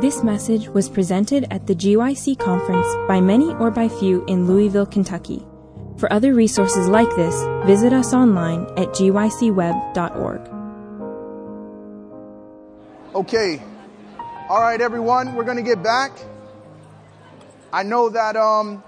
[0.00, 4.86] This message was presented at the GYC conference by many or by few in Louisville,
[4.86, 5.44] Kentucky.
[5.98, 7.34] For other resources like this,
[7.66, 10.40] visit us online at gycweb.org.
[13.14, 13.62] Okay.
[14.48, 16.12] All right, everyone, we're going to get back.
[17.70, 18.82] I know that um,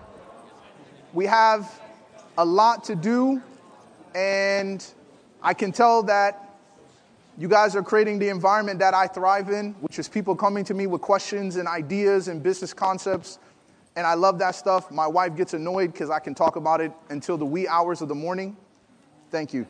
[1.12, 1.78] we have
[2.38, 3.42] a lot to do,
[4.14, 4.82] and
[5.42, 6.51] I can tell that
[7.38, 10.74] you guys are creating the environment that I thrive in, which is people coming to
[10.74, 13.38] me with questions and ideas and business concepts.
[13.96, 14.90] And I love that stuff.
[14.90, 18.08] My wife gets annoyed because I can talk about it until the wee hours of
[18.08, 18.56] the morning.
[19.30, 19.66] Thank you.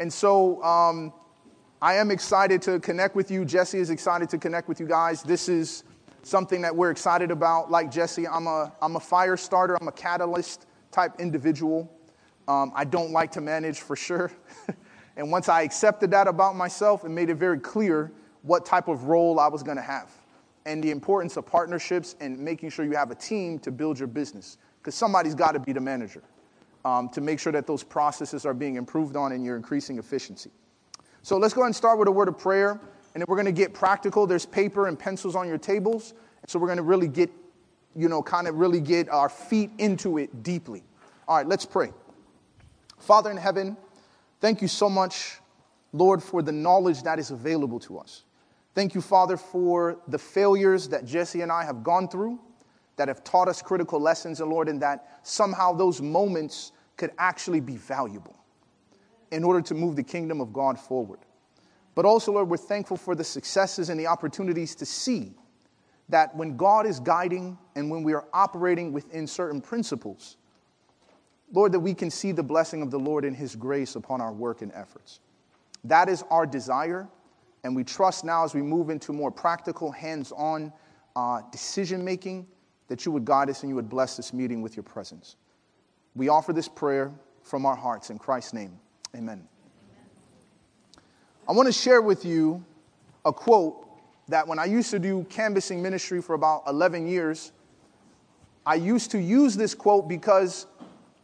[0.00, 1.12] And so um,
[1.82, 3.44] I am excited to connect with you.
[3.44, 5.22] Jesse is excited to connect with you guys.
[5.22, 5.84] This is
[6.22, 7.70] something that we're excited about.
[7.70, 11.92] Like Jesse, I'm a, I'm a fire starter, I'm a catalyst type individual.
[12.46, 14.32] Um, I don't like to manage for sure.
[15.18, 18.10] And once I accepted that about myself, it made it very clear
[18.42, 20.10] what type of role I was going to have
[20.64, 24.06] and the importance of partnerships and making sure you have a team to build your
[24.06, 26.22] business because somebody's got to be the manager
[26.84, 30.50] um, to make sure that those processes are being improved on and you're increasing efficiency.
[31.22, 32.80] So let's go ahead and start with a word of prayer, and
[33.20, 34.26] then we're going to get practical.
[34.26, 36.14] There's paper and pencils on your tables,
[36.46, 37.30] so we're going to really get,
[37.96, 40.84] you know, kind of really get our feet into it deeply.
[41.26, 41.90] All right, let's pray.
[42.98, 43.76] Father in heaven,
[44.40, 45.38] Thank you so much,
[45.92, 48.24] Lord, for the knowledge that is available to us.
[48.74, 52.38] Thank you, Father, for the failures that Jesse and I have gone through
[52.96, 57.60] that have taught us critical lessons, and Lord, and that somehow those moments could actually
[57.60, 58.36] be valuable
[59.30, 61.20] in order to move the kingdom of God forward.
[61.94, 65.34] But also, Lord, we're thankful for the successes and the opportunities to see
[66.08, 70.36] that when God is guiding and when we are operating within certain principles,
[71.52, 74.32] Lord, that we can see the blessing of the Lord in His grace upon our
[74.32, 75.20] work and efforts.
[75.84, 77.08] That is our desire,
[77.64, 80.72] and we trust now as we move into more practical, hands on
[81.16, 82.46] uh, decision making
[82.88, 85.36] that you would guide us and you would bless this meeting with your presence.
[86.14, 87.12] We offer this prayer
[87.42, 88.78] from our hearts in Christ's name.
[89.16, 89.46] Amen.
[91.48, 92.64] I want to share with you
[93.24, 93.86] a quote
[94.28, 97.52] that when I used to do canvassing ministry for about 11 years,
[98.66, 100.66] I used to use this quote because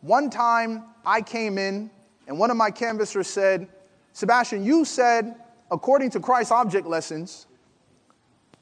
[0.04, 1.90] one time I came in
[2.26, 3.66] and one of my canvassers said,
[4.12, 5.34] Sebastien, you said,
[5.70, 7.46] according to Christ's object lessons,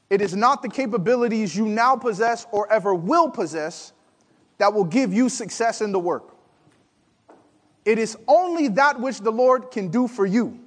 [0.09, 3.91] it is not the capabilities you now possess or ever will possess
[4.57, 6.33] that will give you success in the work.
[7.83, 10.57] It is only that which the Lord can do for you.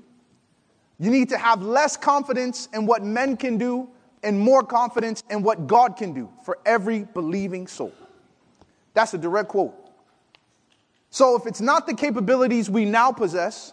[0.98, 3.88] You need to have less confidence in what men can do
[4.22, 7.94] and more confidence in what God can do for every believing soul.
[8.92, 9.85] That's a direct quote.
[11.16, 13.72] So if it's not the capabilities we now possess,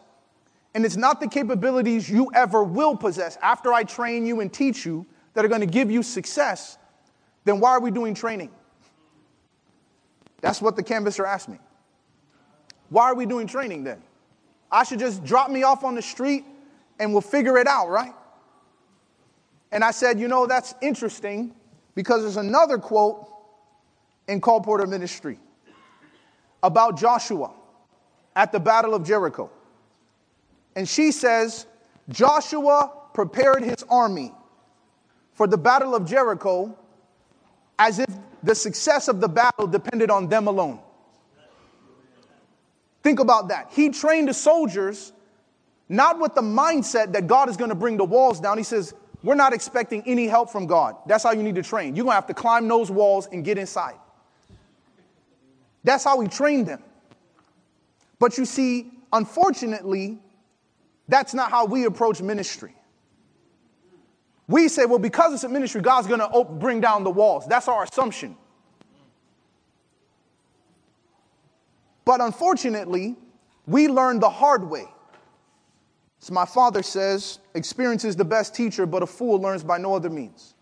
[0.73, 4.85] and it's not the capabilities you ever will possess after I train you and teach
[4.85, 6.77] you that are going to give you success,
[7.43, 8.49] then why are we doing training?
[10.39, 11.59] That's what the canvasser asked me.
[12.87, 14.01] Why are we doing training then?
[14.71, 16.45] I should just drop me off on the street
[16.97, 18.13] and we'll figure it out, right?
[19.69, 21.53] And I said, you know, that's interesting
[21.93, 23.27] because there's another quote
[24.29, 25.39] in Colporteur Ministry
[26.63, 27.51] about Joshua
[28.35, 29.51] at the Battle of Jericho.
[30.75, 31.67] And she says,
[32.09, 34.33] Joshua prepared his army
[35.33, 36.75] for the Battle of Jericho
[37.77, 38.09] as if
[38.41, 40.79] the success of the battle depended on them alone.
[43.03, 43.69] Think about that.
[43.71, 45.11] He trained the soldiers
[45.89, 48.57] not with the mindset that God is going to bring the walls down.
[48.57, 50.95] He says, We're not expecting any help from God.
[51.05, 51.95] That's how you need to train.
[51.95, 53.95] You're going to have to climb those walls and get inside.
[55.83, 56.81] That's how we train them.
[58.19, 60.19] But you see, unfortunately,
[61.07, 62.73] that's not how we approach ministry.
[64.47, 67.45] We say, well, because it's a ministry, God's going to bring down the walls.
[67.47, 68.37] That's our assumption.
[72.05, 73.15] But unfortunately,
[73.65, 74.85] we learn the hard way.
[76.19, 79.93] So my father says, experience is the best teacher, but a fool learns by no
[79.93, 80.53] other means.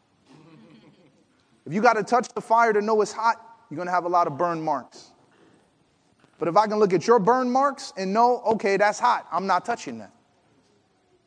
[1.66, 4.06] If you got to touch the fire to know it's hot, you're going to have
[4.06, 5.11] a lot of burn marks.
[6.42, 9.46] But if I can look at your burn marks and know, okay, that's hot, I'm
[9.46, 10.12] not touching that.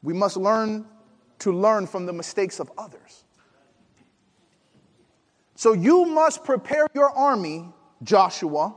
[0.03, 0.87] We must learn
[1.39, 3.23] to learn from the mistakes of others.
[5.55, 7.73] So you must prepare your army,
[8.03, 8.75] Joshua,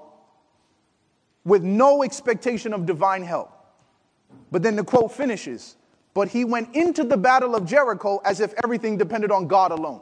[1.44, 3.52] with no expectation of divine help.
[4.52, 5.76] But then the quote finishes,
[6.14, 10.02] but he went into the battle of Jericho as if everything depended on God alone.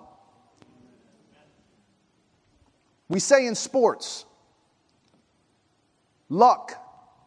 [3.08, 4.26] We say in sports,
[6.30, 6.81] Luck.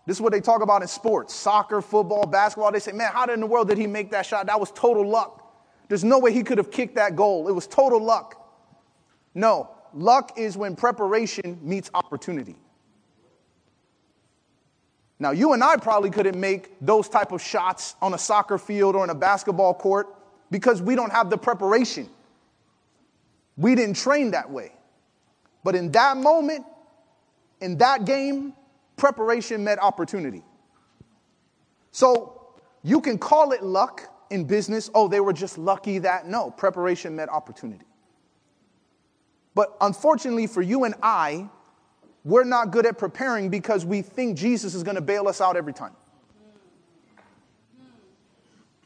[0.06, 2.72] This is what they talk about in sports soccer, football, basketball.
[2.72, 4.46] They say, man, how in the world did he make that shot?
[4.46, 5.44] That was total luck.
[5.88, 7.48] There's no way he could have kicked that goal.
[7.48, 8.34] It was total luck.
[9.34, 12.56] No, luck is when preparation meets opportunity.
[15.18, 18.94] Now, you and I probably couldn't make those type of shots on a soccer field
[18.94, 20.06] or in a basketball court
[20.50, 22.08] because we don't have the preparation.
[23.56, 24.72] We didn't train that way.
[25.64, 26.64] But in that moment,
[27.60, 28.54] in that game,
[28.98, 30.42] preparation met opportunity.
[31.92, 32.52] So
[32.82, 34.90] you can call it luck in business.
[34.94, 36.26] Oh, they were just lucky that.
[36.26, 37.86] No, preparation met opportunity.
[39.54, 41.48] But unfortunately for you and I,
[42.24, 45.56] we're not good at preparing because we think Jesus is going to bail us out
[45.56, 45.94] every time.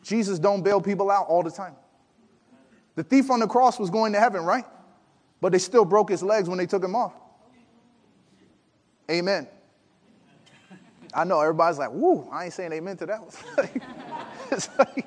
[0.03, 1.75] Jesus don't bail people out all the time.
[2.94, 4.64] The thief on the cross was going to heaven, right?
[5.41, 7.14] But they still broke his legs when they took him off.
[9.11, 9.49] Amen.
[11.14, 13.20] I know everybody's like, woo, I ain't saying amen to that.
[14.50, 15.06] it's like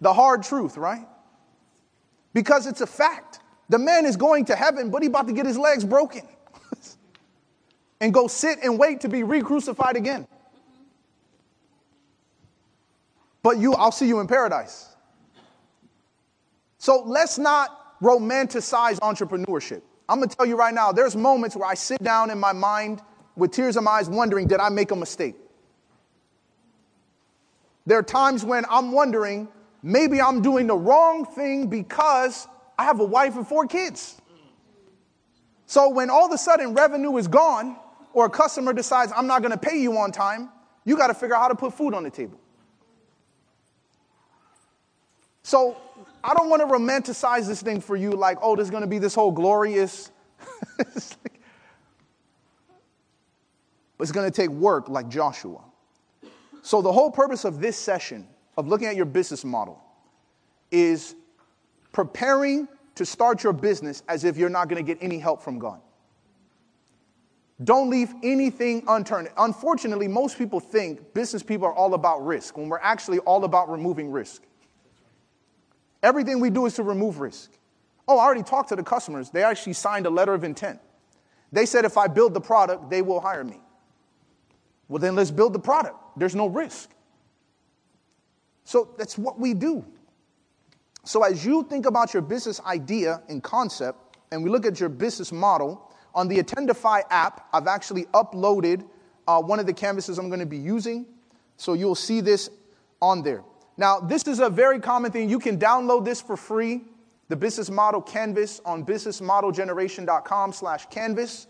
[0.00, 1.06] the hard truth, right?
[2.32, 3.40] Because it's a fact.
[3.68, 6.22] The man is going to heaven, but he about to get his legs broken
[8.00, 10.26] and go sit and wait to be re-crucified again.
[13.42, 14.88] But you, I'll see you in paradise.
[16.78, 19.82] So let's not romanticize entrepreneurship.
[20.08, 23.00] I'm gonna tell you right now, there's moments where I sit down in my mind
[23.36, 25.36] with tears in my eyes, wondering, did I make a mistake?
[27.86, 29.48] There are times when I'm wondering,
[29.82, 32.46] maybe I'm doing the wrong thing because
[32.78, 34.20] I have a wife and four kids.
[35.66, 37.76] So when all of a sudden revenue is gone,
[38.12, 40.50] or a customer decides, I'm not gonna pay you on time,
[40.84, 42.38] you gotta figure out how to put food on the table.
[45.42, 45.76] So
[46.22, 49.32] I don't wanna romanticize this thing for you like, oh, there's gonna be this whole
[49.32, 50.10] glorious.
[54.02, 55.60] but it's gonna take work like Joshua.
[56.62, 58.26] So the whole purpose of this session,
[58.56, 59.80] of looking at your business model,
[60.72, 61.14] is
[61.92, 62.66] preparing
[62.96, 65.80] to start your business as if you're not gonna get any help from God.
[67.62, 69.28] Don't leave anything unturned.
[69.36, 73.70] Unfortunately, most people think business people are all about risk when we're actually all about
[73.70, 74.42] removing risk.
[76.02, 77.52] Everything we do is to remove risk.
[78.08, 79.30] Oh, I already talked to the customers.
[79.30, 80.80] They actually signed a letter of intent.
[81.52, 83.60] They said if I build the product, they will hire me.
[84.92, 85.96] Well, then let's build the product.
[86.18, 86.90] There's no risk.
[88.64, 89.86] So that's what we do.
[91.04, 94.90] So as you think about your business idea and concept, and we look at your
[94.90, 98.84] business model, on the Attendify app, I've actually uploaded
[99.26, 101.06] uh, one of the canvases I'm going to be using.
[101.56, 102.50] So you'll see this
[103.00, 103.44] on there.
[103.78, 105.30] Now, this is a very common thing.
[105.30, 106.82] You can download this for free,
[107.30, 111.46] the business model canvas on businessmodelgeneration.com slash canvas.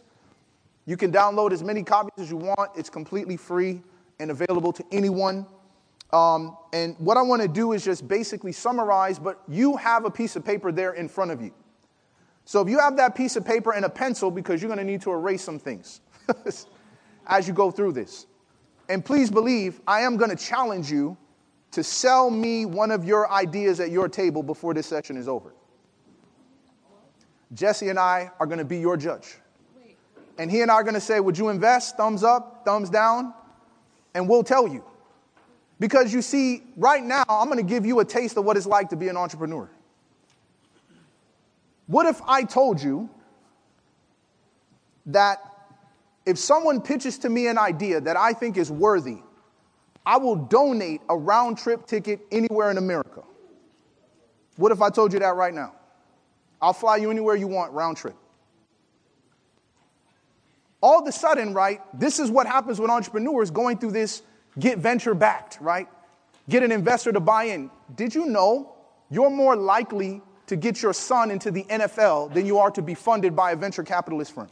[0.87, 2.71] You can download as many copies as you want.
[2.77, 3.83] It's completely free
[4.19, 5.47] and available to anyone.
[6.13, 10.11] Um, and what I want to do is just basically summarize, but you have a
[10.11, 11.53] piece of paper there in front of you.
[12.45, 14.91] So if you have that piece of paper and a pencil, because you're going to
[14.91, 16.01] need to erase some things
[17.27, 18.27] as you go through this.
[18.89, 21.17] And please believe, I am going to challenge you
[21.71, 25.55] to sell me one of your ideas at your table before this session is over.
[27.55, 29.37] Jesse and I are going to be your judge.
[30.39, 31.97] And he and I are going to say, Would you invest?
[31.97, 33.35] Thumbs up, thumbs down?
[34.15, 34.85] And we'll tell you.
[35.79, 38.67] Because you see, right now, I'm going to give you a taste of what it's
[38.67, 39.69] like to be an entrepreneur.
[41.87, 43.11] What if I told you
[45.07, 45.41] that
[46.25, 49.19] if someone pitches to me an idea that I think is worthy,
[50.07, 53.23] I will donate a round trip ticket anywhere in America?
[54.57, 55.75] What if I told you that right now?
[56.61, 58.15] I'll fly you anywhere you want, round trip.
[60.83, 64.23] All of a sudden, right, this is what happens when entrepreneurs going through this
[64.59, 65.89] get venture backed, right?
[66.49, 67.71] Get an investor to buy in.
[67.95, 68.75] Did you know
[69.09, 72.93] you're more likely to get your son into the NFL than you are to be
[72.95, 74.49] funded by a venture capitalist firm.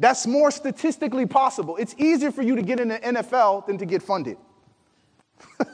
[0.00, 1.76] That's more statistically possible.
[1.76, 4.36] It's easier for you to get in the NFL than to get funded.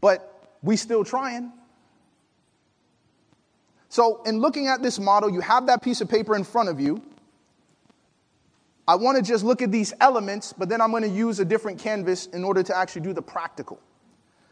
[0.00, 1.52] but we still trying.
[3.98, 6.78] So, in looking at this model, you have that piece of paper in front of
[6.78, 7.02] you.
[8.86, 11.44] I want to just look at these elements, but then I'm going to use a
[11.44, 13.80] different canvas in order to actually do the practical.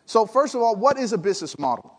[0.04, 1.96] So, first of all, what is a business model?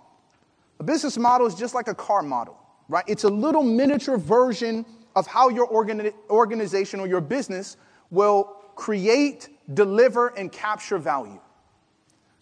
[0.82, 3.06] A business model is just like a car model, right?
[3.08, 4.86] It's a little miniature version
[5.16, 7.78] of how your organi- organization or your business
[8.12, 11.40] will create, deliver, and capture value.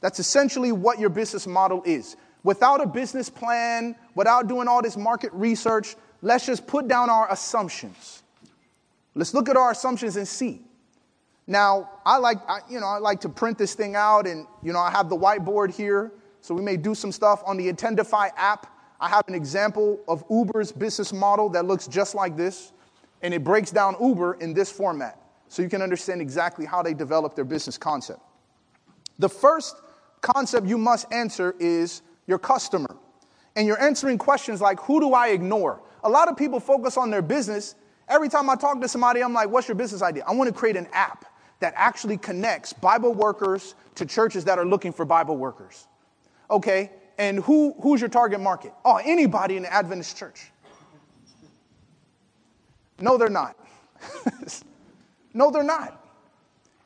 [0.02, 2.18] That's essentially what your business model is.
[2.42, 7.32] Without a business plan, without doing all this market research, let's just put down our
[7.32, 8.24] assumptions.
[9.14, 10.62] Let's look at our assumptions and see.
[11.48, 14.74] Now, I like, I, you know, I like to print this thing out and, you
[14.74, 16.12] know, I have the whiteboard here.
[16.42, 18.68] So we may do some stuff on the Attendify app.
[19.00, 22.72] I have an example of Uber's business model that looks just like this.
[23.22, 25.20] And it breaks down Uber in this format.
[25.48, 28.20] So you can understand exactly how they develop their business concept.
[29.20, 29.76] The first
[30.22, 32.98] concept you must answer is your customer.
[33.56, 35.82] And you're answering questions like, who do I ignore?
[36.04, 37.76] A lot of people focus on their business.
[38.08, 40.24] Every time I talk to somebody, I'm like, what's your business idea?
[40.28, 41.26] I want to create an app
[41.60, 45.88] that actually connects Bible workers to churches that are looking for Bible workers.
[46.52, 48.74] Okay, and who, who's your target market?
[48.84, 50.52] Oh, anybody in the Adventist church.
[53.00, 53.56] No, they're not.
[55.34, 56.02] no, they're not.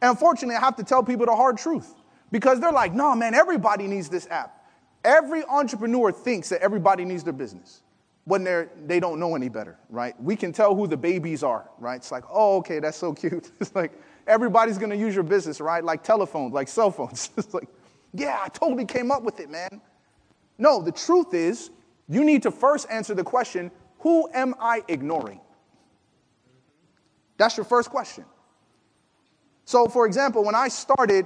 [0.01, 1.93] And unfortunately, I have to tell people the hard truth
[2.31, 4.58] because they're like, no, man, everybody needs this app.
[5.03, 7.81] Every entrepreneur thinks that everybody needs their business
[8.25, 10.13] when they're, they don't know any better, right?
[10.21, 11.95] We can tell who the babies are, right?
[11.95, 13.51] It's like, oh, okay, that's so cute.
[13.59, 13.91] It's like,
[14.27, 15.83] everybody's gonna use your business, right?
[15.83, 17.31] Like telephones, like cell phones.
[17.37, 17.69] It's like,
[18.13, 19.81] yeah, I totally came up with it, man.
[20.57, 21.71] No, the truth is,
[22.07, 25.41] you need to first answer the question who am I ignoring?
[27.37, 28.25] That's your first question.
[29.65, 31.25] So, for example, when I started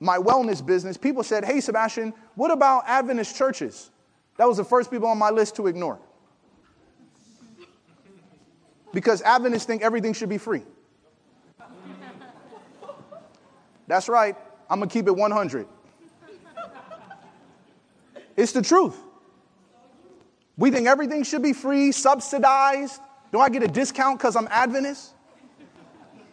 [0.00, 3.90] my wellness business, people said, Hey, Sebastien, what about Adventist churches?
[4.38, 5.98] That was the first people on my list to ignore.
[8.92, 10.62] Because Adventists think everything should be free.
[13.86, 14.36] That's right.
[14.68, 15.66] I'm to keep it 100.
[18.36, 18.96] It's the truth.
[20.56, 23.00] We think everything should be free, subsidized.
[23.32, 25.12] Do I get a discount because I'm Adventist?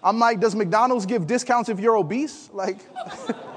[0.04, 2.50] I'm like, does McDonald's give discounts if you're obese?
[2.54, 2.80] Like,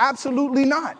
[0.00, 0.96] absolutely not.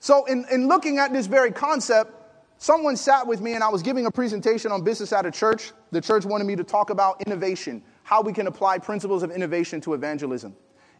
[0.00, 2.12] So, in, in looking at this very concept,
[2.58, 5.72] someone sat with me and I was giving a presentation on business at a church.
[5.90, 9.80] The church wanted me to talk about innovation, how we can apply principles of innovation
[9.80, 10.54] to evangelism.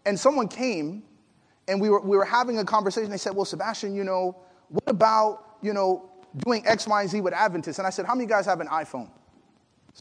[0.07, 1.05] And someone came
[1.69, 3.11] and we were, we were having a conversation.
[3.11, 4.37] They said, Well, Sebastien, you know,
[4.69, 7.79] what about, you know, doing X, Y, and Z with Adventists.
[7.79, 9.11] And I said, How many of you guys have an iPhone?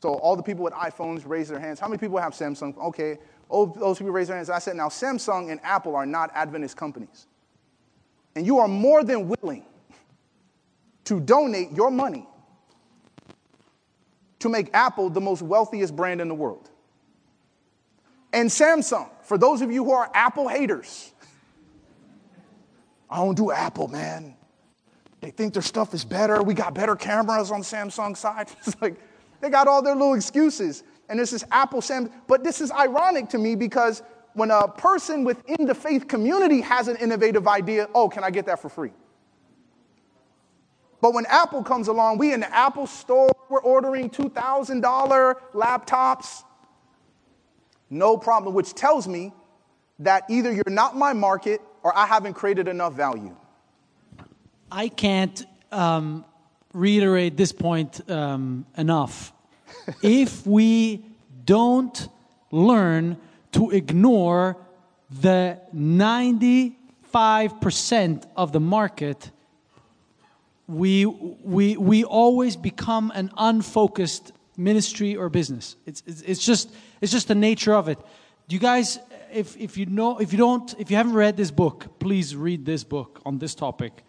[0.02, 1.80] So all the people with iPhones raise their hands.
[1.80, 2.78] How many people have Samsung?
[2.78, 3.18] Okay,
[3.50, 4.50] all those people raise their hands.
[4.50, 7.28] I said, Now, Samsung and Apple are not Adventist companies.
[8.36, 9.66] And you are more than willing
[11.06, 12.28] to donate your money
[14.40, 16.70] to make Apple the most wealthiest brand in the world.
[18.34, 21.14] And Samsung, for those of you who are Apple haters,
[23.10, 24.36] I don't do Apple, man.
[25.22, 26.44] They think their stuff is better.
[26.44, 28.50] We got better cameras on Samsung side.
[28.68, 29.00] It's like
[29.40, 30.84] they got all their little excuses.
[31.10, 32.12] And this is Apple, Sam.
[32.28, 34.02] But this is ironic to me because
[34.34, 38.46] when a person within the faith community has an innovative idea, oh, can I get
[38.48, 38.92] that for free?
[41.02, 46.44] But when Apple comes along, we in the Apple store, we're ordering $2,000 laptops.
[47.90, 49.32] No problem, which tells me
[50.00, 53.36] that either you're not my market or I haven't created enough value.
[54.72, 56.26] I can't um,
[56.74, 59.32] reiterate this point um, enough.
[60.02, 61.06] If we
[61.46, 62.10] don't
[62.52, 63.18] learn
[63.54, 64.58] to ignore
[65.10, 69.32] the 95% of the market,
[70.68, 75.76] we, we, we always become an unfocused ministry or business.
[75.86, 78.00] It's, it's, it's, just, it's just the nature of it.
[78.48, 79.00] Do you guys,
[79.32, 82.66] if, if you know, if you don't, if you haven't read this book, please read
[82.66, 84.04] this book on this topic.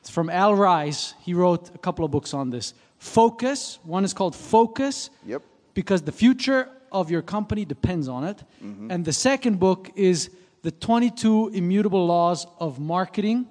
[0.00, 1.14] It's from Al Ries.
[1.22, 2.74] He wrote a couple of books on this.
[2.98, 3.78] Focus.
[3.82, 5.10] One is called Focus.
[5.24, 5.42] Yep.
[5.74, 8.42] Because the future of your company depends on it.
[8.64, 8.90] Mm-hmm.
[8.90, 10.30] And the second book is
[10.62, 13.46] The 22 Immutable Laws of Marketing.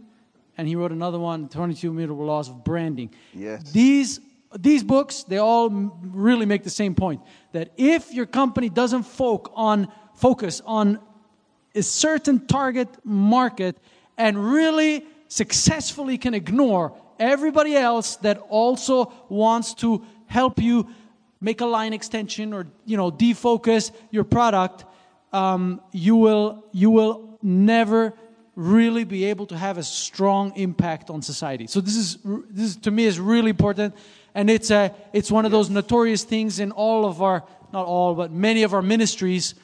[0.57, 3.13] And he wrote another one, 22 Immutable Laws of Branding.
[3.33, 3.71] Yes.
[3.71, 4.19] These
[4.57, 7.21] these books, they all really make the same point
[7.51, 10.99] that if your company doesn't focus on focus on
[11.73, 13.77] a certain target market
[14.17, 20.87] and really successfully can ignore everybody else that also wants to help you
[21.41, 24.85] make a line extension or you know defocus your product
[25.33, 28.13] um, you will you will never
[28.55, 31.67] really be able to have a strong impact on society.
[31.67, 33.95] So this is this is, to me is really important.
[34.33, 37.43] And it's a it's one of those notorious things in all of our
[37.73, 39.55] not all but many of our ministries.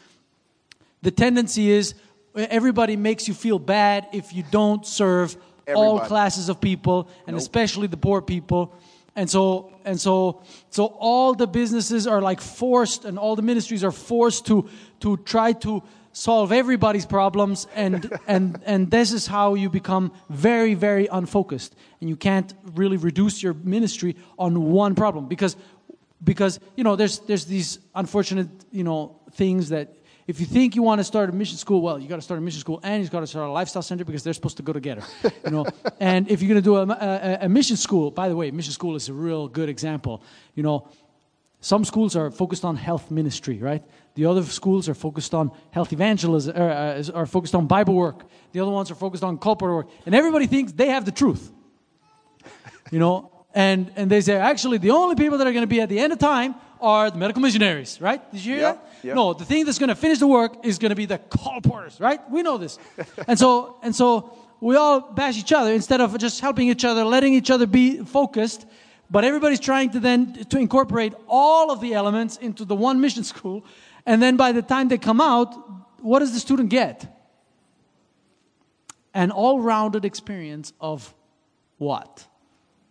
[1.01, 1.95] The tendency is
[2.35, 5.37] everybody makes you feel bad if you don't serve
[5.67, 5.87] Everybody.
[5.87, 7.41] all classes of people and nope.
[7.41, 8.73] especially the poor people
[9.15, 13.83] and so and so so all the businesses are like forced and all the ministries
[13.83, 14.67] are forced to
[14.99, 20.73] to try to solve everybody's problems and and and this is how you become very
[20.73, 25.55] very unfocused and you can't really reduce your ministry on one problem because
[26.23, 29.95] because you know there's there's these unfortunate you know things that
[30.27, 32.37] if you think you want to start a mission school, well, you got to start
[32.37, 34.63] a mission school and you got to start a lifestyle center because they're supposed to
[34.63, 35.03] go together,
[35.45, 35.65] you know.
[35.99, 38.73] and if you're going to do a, a, a, mission school, by the way, mission
[38.73, 40.23] school is a real good example.
[40.55, 40.87] You know,
[41.59, 43.83] some schools are focused on health ministry, right?
[44.15, 48.25] The other schools are focused on health evangelism, or, uh, are focused on Bible work.
[48.51, 51.51] The other ones are focused on colporteur work, and everybody thinks they have the truth.
[52.91, 55.81] You know, and and they say actually the only people that are going to be
[55.81, 58.19] at the end of time are the medical missionaries, right?
[58.31, 58.90] Did you hear Yep, that?
[59.03, 59.15] Yep.
[59.15, 61.99] No, the thing that's going to finish the work is going to be the colporteurs,
[61.99, 62.19] right?
[62.29, 62.77] We know this,
[63.27, 67.03] and so and so we all bash each other instead of just helping each other,
[67.03, 68.65] letting each other be focused.
[69.09, 73.23] But everybody's trying to then to incorporate all of the elements into the one mission
[73.23, 73.63] school,
[74.05, 75.53] and then by the time they come out,
[76.01, 77.07] what does the student get?
[79.13, 81.13] An all-rounded experience of
[81.77, 82.25] what?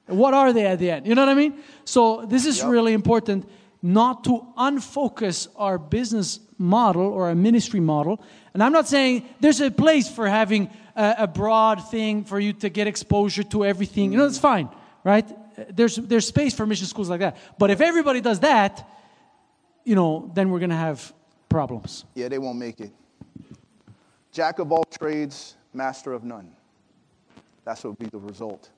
[0.06, 1.06] What are they at the end?
[1.06, 1.54] You know what I mean?
[1.84, 2.68] So this is Yep.
[2.68, 3.48] really important
[3.82, 8.22] not to unfocus our business model or our ministry model.
[8.52, 12.52] And I'm not saying there's a place for having a, a broad thing for you
[12.54, 14.12] to get exposure to everything.
[14.12, 14.68] You know, it's fine,
[15.04, 15.26] right?
[15.74, 17.36] There's there's space for mission schools like that.
[17.58, 18.88] But if everybody does that,
[19.84, 21.12] you know, then we're going to have
[21.48, 22.04] problems.
[22.14, 22.92] Yeah, they won't make it.
[24.32, 26.50] Jack of all trades, master of none.
[27.64, 28.70] That's what would be the result.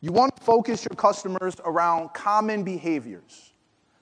[0.00, 3.52] You want to focus your customers around common behaviors.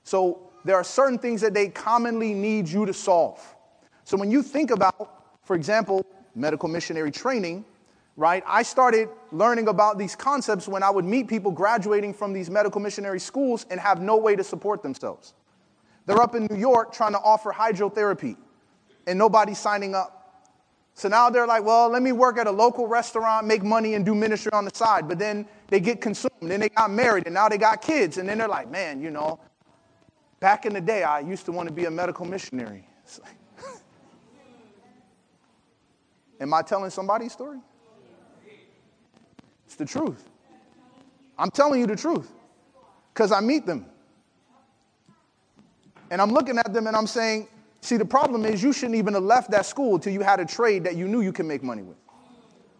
[0.05, 3.41] So there are certain things that they commonly need you to solve.
[4.05, 7.65] So when you think about, for example, medical missionary training,
[8.17, 8.45] right?
[8.47, 12.81] I started learning about these concepts when I would meet people graduating from these medical
[12.81, 15.35] missionary schools and have no way to support themselves.
[16.07, 18.37] They're up in New York trying to offer hydrotherapy,
[19.07, 20.21] and nobody's signing up.
[20.95, 24.05] So now they're like, well, let me work at a local restaurant, make money, and
[24.05, 25.09] do ministry on the side.
[25.09, 28.19] But then they get consumed, then they got married, and now they got kids.
[28.19, 29.41] And then they're like, man, you know,
[30.41, 32.89] back in the day, I used to want to be a medical missionary.
[36.41, 37.59] Am I telling somebody's story?
[39.67, 40.29] It's the truth.
[41.39, 42.31] I'm telling you the truth
[43.13, 43.87] because I meet them.
[46.11, 47.49] And I'm looking at them and I'm saying,
[47.81, 50.45] see, the problem is you shouldn't even have left that school till you had a
[50.45, 51.97] trade that you knew you could make money with.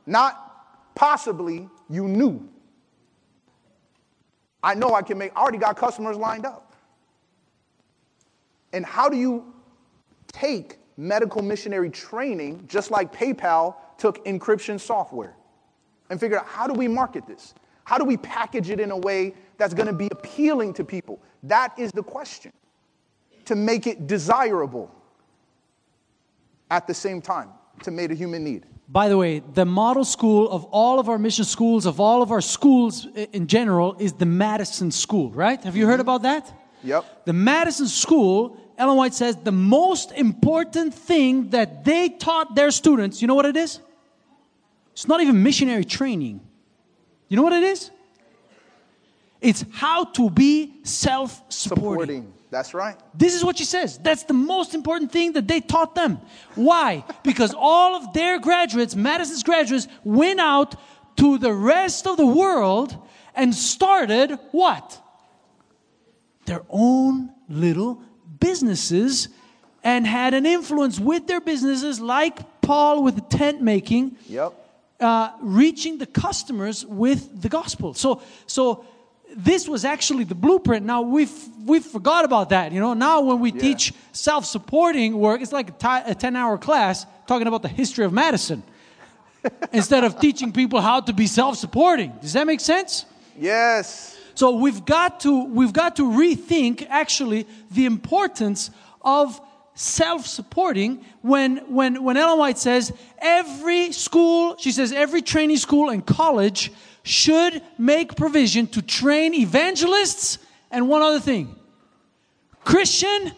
[0.07, 2.49] Not possibly, you knew.
[4.63, 6.64] I know I can make, I already got customers lined up.
[8.75, 9.55] And how do you
[10.27, 15.37] take medical missionary training, just like PayPal took encryption software,
[16.11, 17.55] and figure out how do we market this?
[17.85, 21.23] How do we package it in a way that's going to be appealing to people?
[21.45, 22.53] That is the question.
[23.45, 24.91] To make it desirable
[26.71, 27.51] at the same time,
[27.85, 28.67] to meet a human need.
[28.89, 32.33] By the way, the model school of all of our mission schools, of all of
[32.33, 35.63] our schools in general, is the Madison School, right?
[35.63, 36.01] Have you heard mm-hmm.
[36.01, 36.53] about that?
[36.83, 37.25] Yep.
[37.25, 43.23] The Madison School, Ellen White says, the most important thing that they taught their students,
[43.23, 43.81] you know what it is?
[44.93, 46.41] It's not even missionary training.
[47.29, 47.91] You know what it is?
[49.41, 52.33] It's how to be self supporting.
[52.51, 52.97] That's right.
[53.13, 53.99] This is what she says.
[53.99, 56.21] That's the most important thing that they taught them.
[56.55, 57.05] Why?
[57.25, 60.77] Because all of their graduates, Madison's graduates, went out
[61.17, 62.97] to the rest of the world
[63.35, 65.01] and started what?
[66.47, 68.03] Their own little
[68.49, 69.29] businesses
[69.83, 74.53] and had an influence with their businesses, like Paul with the tent making Yep.
[75.01, 77.95] uh, reaching the customers with the gospel.
[77.95, 78.85] So, so
[79.51, 80.87] this was actually the blueprint.
[80.87, 81.37] Now we've
[81.71, 82.67] we've forgot about that.
[82.73, 83.61] You know, now when we Yeah.
[83.67, 88.63] teach self-supporting work, it's like a a ten-hour class talking about the history of Madison,
[89.73, 92.13] instead of teaching people how to be self-supporting.
[92.23, 93.05] Does that make sense?
[93.39, 94.14] Yes.
[94.35, 98.71] So we've got to we've got to rethink actually the importance
[99.03, 99.41] of
[99.75, 106.05] self-supporting when when when Ellen White says every school she says every training school and
[106.07, 110.39] college should make provision to train evangelists
[110.71, 111.55] and one other thing
[112.65, 113.33] Christian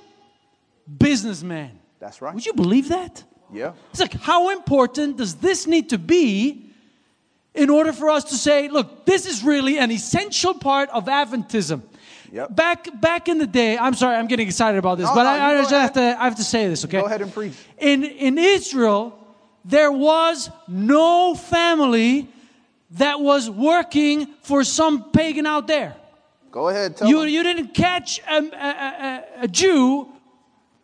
[0.99, 1.79] businessmen.
[1.99, 2.35] That's right.
[2.35, 3.25] Would you believe that?
[3.53, 3.73] Yeah.
[3.91, 6.66] It's like, how important does this need to be
[7.57, 11.83] in order for us to say, look, this is really an essential part of Adventism?
[12.33, 12.55] Yep.
[12.57, 15.29] Back back in the day, I'm sorry, I'm getting excited about this, No, but no,
[15.31, 17.01] I, I just have to I have to say this, okay?
[17.01, 17.55] Go ahead and preach.
[17.79, 19.17] In in Israel,
[19.65, 22.29] there was no family
[22.93, 25.97] that was working for some pagan out there.
[26.51, 26.97] Go ahead.
[26.97, 27.29] Tell You, them.
[27.29, 30.09] you didn't catch a, a, a, a Jew,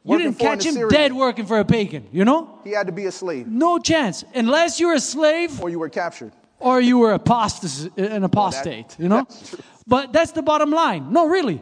[0.04, 2.58] you didn't catch him dead working for a pagan, you know?
[2.64, 4.24] He had to be a slave, No chance.
[4.35, 6.32] Unless you're a slave or you were captured.
[6.62, 9.27] Or you were apostas- an apostate, you know?
[9.85, 11.12] But that's the bottom line.
[11.12, 11.61] No, really.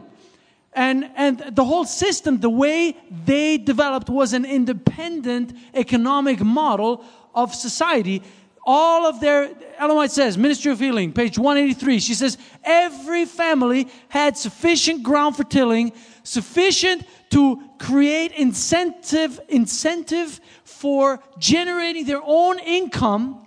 [0.73, 7.53] And, and the whole system, the way they developed was an independent economic model of
[7.53, 8.21] society.
[8.63, 13.87] All of their, Ellen White says, Ministry of Healing, page 183, she says, every family
[14.07, 23.45] had sufficient ground for tilling, sufficient to create incentive, incentive for generating their own income,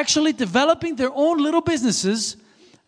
[0.00, 2.36] actually developing their own little businesses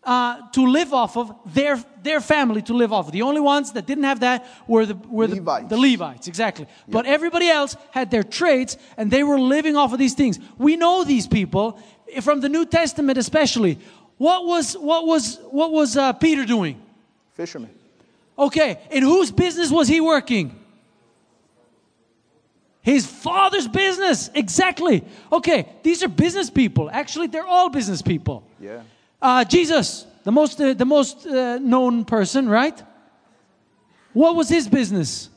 [0.03, 3.11] uh, to live off of their their family to live off of.
[3.11, 5.69] The only ones that didn't have that were the were the Levites.
[5.69, 6.67] the Levites, exactly.
[6.87, 10.39] But everybody else had their trades, and they were living off of these things.
[10.57, 11.79] We know these people
[12.21, 13.79] from the New Testament, especially.
[14.17, 16.81] What was what was what was uh, Peter doing?
[17.33, 17.71] Fishermen.
[18.37, 20.58] Okay, in whose business was he working?
[22.89, 25.03] His father's business, exactly.
[25.31, 26.89] Okay, these are business people.
[26.91, 28.43] Actually, they're all business people.
[28.59, 28.81] Yeah.
[29.21, 32.81] Uh, Jesus, the most, uh, the most uh, known person, right?
[34.13, 35.29] What was his business?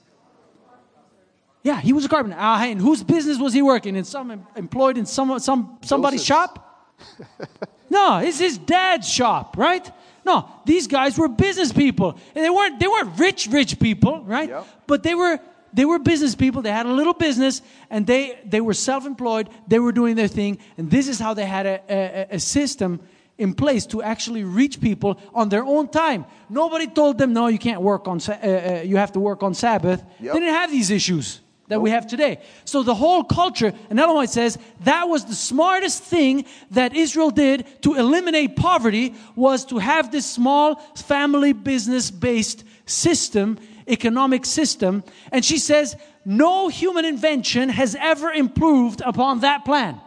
[1.63, 2.39] Yeah, he was a carpenter.
[2.39, 3.97] Uh, in whose business was he working?
[3.97, 6.57] In some employed in some, some somebody's Joseph's.
[6.57, 7.69] shop?
[7.91, 9.89] no, it's his dad's shop, right?
[10.25, 12.17] No, these guys were business people.
[12.35, 14.49] And they weren't they weren't rich, rich people, right?
[14.49, 14.67] Yep.
[14.87, 15.39] But they were
[15.73, 16.63] they were business people.
[16.63, 19.49] They had a little business and they they were self-employed.
[19.69, 20.59] They were doing their thing.
[20.77, 23.01] And this is how they had a, a, a system
[23.39, 26.25] in place to actually reach people on their own time.
[26.49, 29.55] Nobody told them, no, you can't work on, uh, uh, you have to work on
[29.55, 30.05] Sabbath.
[30.21, 30.35] Yep.
[30.35, 32.41] They didn't have these issues that we have today.
[32.65, 37.31] So the whole culture, and Ellen White says, that was the smartest thing that Israel
[37.31, 45.05] did to eliminate poverty was to have this small family business based system, economic system.
[45.31, 50.01] And she says, no human invention has ever improved upon that plan.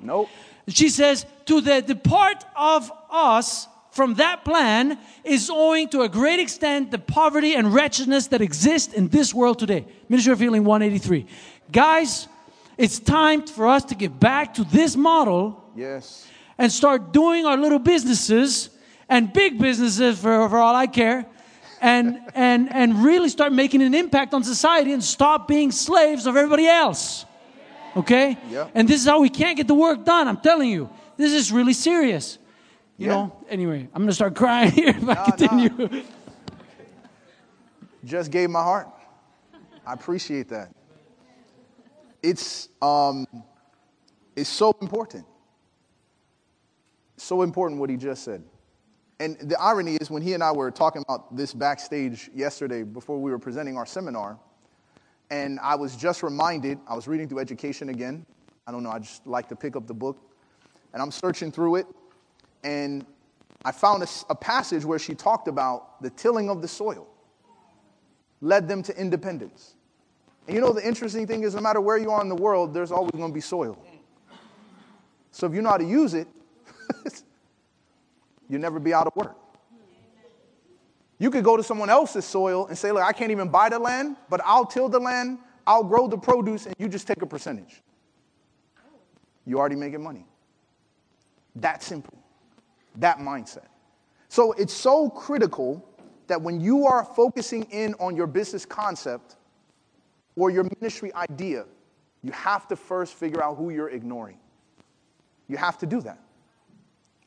[0.00, 0.28] Nope.
[0.68, 6.38] She says, to the depart of us from that plan is owing to a great
[6.40, 9.86] extent the poverty and wretchedness that exist in this world today.
[10.08, 11.26] Ministry of Healing 183.
[11.72, 12.28] Guys,
[12.76, 16.26] it's time for us to get back to this model Yes.
[16.58, 18.68] and start doing our little businesses
[19.08, 21.24] and big businesses for, for all I care
[21.80, 26.36] and, and, and really start making an impact on society and stop being slaves of
[26.36, 27.24] everybody else.
[27.96, 28.36] Okay?
[28.50, 28.68] Yeah.
[28.74, 30.28] And this is how we can't get the work done.
[30.28, 30.90] I'm telling you.
[31.16, 32.38] This is really serious.
[32.98, 33.14] You Yeah.
[33.14, 36.02] know, anyway, I'm going to start crying here if I continue.
[38.04, 38.88] Just gave my heart.
[39.86, 40.70] I appreciate that.
[42.22, 43.26] It's um,
[44.34, 45.24] it's so important.
[47.16, 48.42] So important what he just said.
[49.18, 53.18] And the irony is when he and I were talking about this backstage yesterday before
[53.18, 54.38] we were presenting our seminar,
[55.30, 58.26] and I was just reminded, I was reading through education again.
[58.66, 60.18] I don't know, I just like to pick up the book.
[60.92, 61.86] And I'm searching through it,
[62.62, 63.04] and
[63.64, 67.08] I found a passage where she talked about the tilling of the soil
[68.40, 69.74] led them to independence.
[70.46, 72.72] And you know, the interesting thing is, no matter where you are in the world,
[72.72, 73.78] there's always going to be soil.
[75.32, 76.28] So if you know how to use it,
[78.48, 79.36] you'll never be out of work.
[81.18, 83.78] You could go to someone else's soil and say, Look, I can't even buy the
[83.78, 87.26] land, but I'll till the land, I'll grow the produce, and you just take a
[87.26, 87.82] percentage.
[89.46, 90.26] You're already making money.
[91.56, 92.18] That simple.
[92.96, 93.66] That mindset.
[94.28, 95.88] So it's so critical
[96.26, 99.36] that when you are focusing in on your business concept
[100.34, 101.64] or your ministry idea,
[102.22, 104.38] you have to first figure out who you're ignoring.
[105.48, 106.18] You have to do that.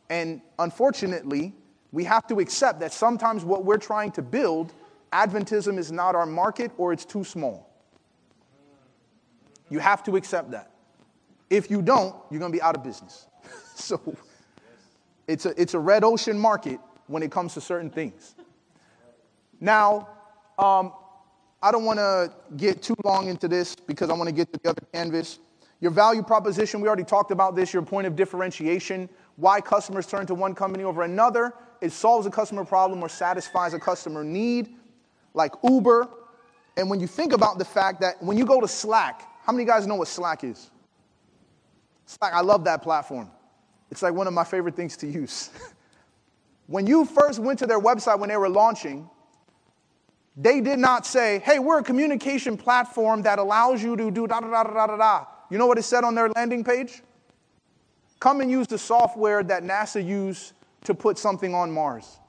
[0.09, 1.53] And unfortunately,
[1.91, 4.73] we have to accept that sometimes what we're trying to build,
[5.11, 7.69] Adventism is not our market or it's too small.
[9.69, 10.71] You have to accept that.
[11.49, 13.27] If you don't, you're going to be out of business.
[13.75, 14.15] so
[15.27, 18.35] it's a, it's a red ocean market when it comes to certain things.
[19.59, 20.09] Now,
[20.57, 20.93] um,
[21.61, 24.59] I don't want to get too long into this because I want to get to
[24.63, 25.39] the other canvas.
[25.81, 30.25] Your value proposition, we already talked about this, your point of differentiation, why customers turn
[30.27, 31.53] to one company over another.
[31.79, 34.75] It solves a customer problem or satisfies a customer need,
[35.33, 36.09] like Uber.
[36.75, 39.63] And when you think about the fact that when you go to Slack, how many
[39.63, 40.69] guys know what Slack is?
[42.05, 43.31] Slack, I love that platform.
[43.89, 45.51] It's like one of my favorite things to use.
[46.67, 49.09] when you first went to their website when they were launching,
[50.35, 54.41] they did not say, hey, we're a communication platform that allows you to do da
[54.41, 55.25] da da da da da.
[55.49, 57.01] You know what it said on their landing page?
[58.19, 60.53] Come and use the software that NASA used
[60.83, 62.19] to put something on Mars.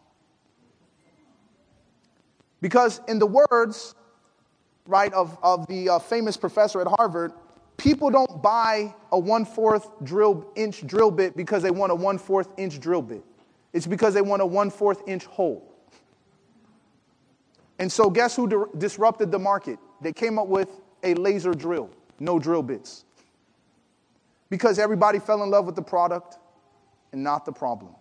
[2.60, 3.94] Because, in the words,
[4.86, 7.32] right, of, of the uh, famous professor at Harvard,
[7.76, 12.18] people don't buy a one fourth drill inch drill bit because they want a one
[12.18, 13.24] fourth inch drill bit.
[13.72, 15.66] It's because they want a one fourth inch hole.
[17.78, 19.78] And so, guess who di- disrupted the market?
[20.02, 20.68] They came up with
[21.02, 23.06] a laser drill, no drill bits.
[24.50, 26.38] Because everybody fell in love with the product
[27.12, 27.94] and not the problem.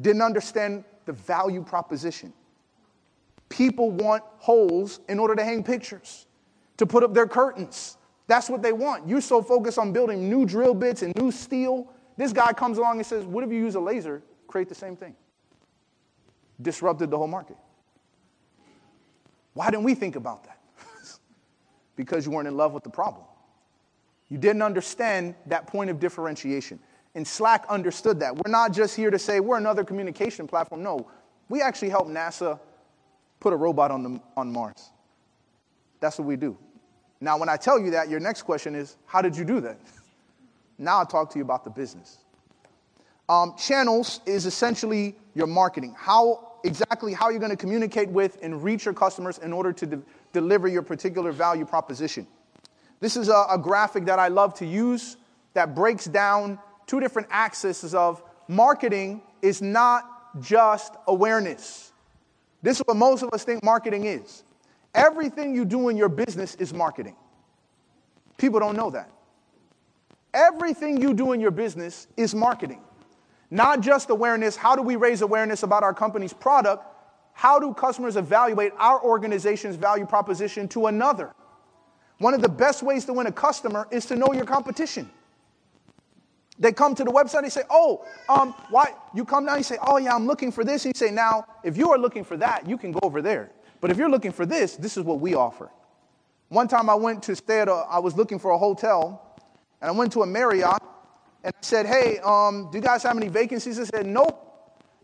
[0.00, 2.32] Didn't understand the value proposition.
[3.48, 6.26] People want holes in order to hang pictures,
[6.76, 7.96] to put up their curtains.
[8.26, 9.08] That's what they want.
[9.08, 11.90] You're so focused on building new drill bits and new steel.
[12.18, 14.94] This guy comes along and says, What if you use a laser, create the same
[14.94, 15.16] thing?
[16.60, 17.56] Disrupted the whole market.
[19.54, 20.60] Why didn't we think about that?
[21.96, 23.24] because you weren't in love with the problem.
[24.28, 26.78] You didn't understand that point of differentiation.
[27.14, 28.36] And Slack understood that.
[28.36, 30.82] We're not just here to say we're another communication platform.
[30.82, 31.08] No,
[31.48, 32.60] we actually help NASA
[33.40, 34.90] put a robot on, the, on Mars.
[36.00, 36.56] That's what we do.
[37.20, 39.78] Now, when I tell you that, your next question is, how did you do that?
[40.78, 42.18] now I'll talk to you about the business.
[43.28, 45.94] Um, channels is essentially your marketing.
[45.98, 49.86] How exactly how you're going to communicate with and reach your customers in order to
[49.86, 52.26] de- deliver your particular value proposition.
[53.00, 55.16] This is a, a graphic that I love to use
[55.54, 61.92] that breaks down two different axes of marketing is not just awareness.
[62.62, 64.42] This is what most of us think marketing is.
[64.94, 67.14] Everything you do in your business is marketing.
[68.36, 69.10] People don't know that.
[70.34, 72.80] Everything you do in your business is marketing.
[73.50, 76.84] Not just awareness, how do we raise awareness about our company's product?
[77.32, 81.32] How do customers evaluate our organization's value proposition to another?
[82.18, 85.08] One of the best ways to win a customer is to know your competition.
[86.58, 88.92] They come to the website and say, Oh, um, why?
[89.14, 90.84] You come down and say, Oh, yeah, I'm looking for this.
[90.84, 93.50] And you say, Now, if you are looking for that, you can go over there.
[93.80, 95.70] But if you're looking for this, this is what we offer.
[96.48, 99.36] One time I went to stay at a, I was looking for a hotel,
[99.80, 100.82] and I went to a Marriott,
[101.44, 103.76] and I said, Hey, um, do you guys have any vacancies?
[103.76, 104.44] They said, Nope.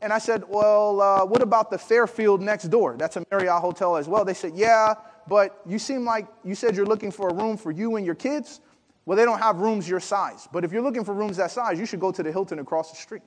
[0.03, 2.97] And I said, Well, uh, what about the Fairfield next door?
[2.99, 4.25] That's a Marriott hotel as well.
[4.25, 4.95] They said, Yeah,
[5.29, 8.15] but you seem like you said you're looking for a room for you and your
[8.15, 8.61] kids.
[9.07, 10.49] Well, they don't have rooms your size.
[10.51, 12.91] But if you're looking for rooms that size, you should go to the Hilton across
[12.91, 13.23] the street.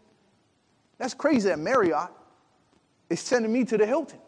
[0.98, 2.10] That's crazy that Marriott
[3.10, 4.20] is sending me to the Hilton.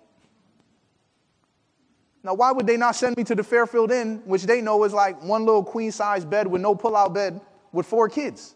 [2.24, 4.94] Now, why would they not send me to the Fairfield Inn, which they know is
[4.94, 7.40] like one little queen size bed with no pull out bed
[7.72, 8.56] with four kids?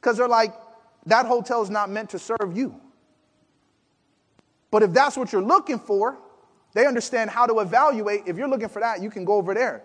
[0.00, 0.54] Because they're like,
[1.06, 2.80] that hotel is not meant to serve you.
[4.70, 6.18] But if that's what you're looking for,
[6.74, 8.22] they understand how to evaluate.
[8.26, 9.84] If you're looking for that, you can go over there.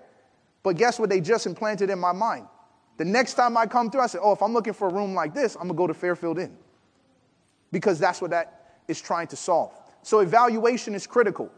[0.64, 2.48] But guess what they just implanted in my mind?
[2.98, 5.14] The next time I come through, I say, oh, if I'm looking for a room
[5.14, 6.58] like this, I'm going to go to Fairfield Inn.
[7.72, 9.72] Because that's what that is trying to solve.
[10.02, 11.50] So evaluation is critical.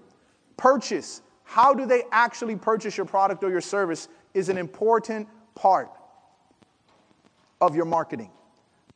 [0.57, 5.89] Purchase, how do they actually purchase your product or your service, is an important part
[7.59, 8.31] of your marketing.